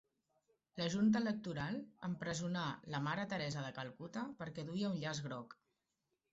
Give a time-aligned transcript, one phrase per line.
[0.79, 1.77] La junta electoral
[2.09, 2.65] empresonà
[2.95, 5.59] la mare Teresa de Calcuta perquè duia un llaç groc